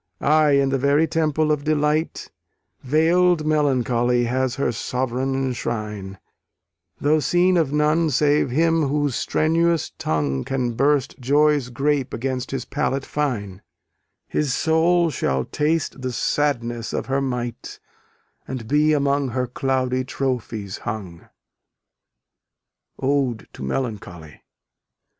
[0.19, 2.31] Ay, in the very temple of Delight
[2.81, 6.17] Veil'd Melancholy has her sovran shrine,
[6.99, 12.65] Though seen of none save him whose strenuous tongue Can burst Joy's grape against his
[12.65, 13.61] palate fine;
[14.27, 17.79] His soul shall taste the sadness of her might,
[18.47, 21.29] And be among her cloudy trophies hung.
[22.99, 24.41] _Ode to Melancholy.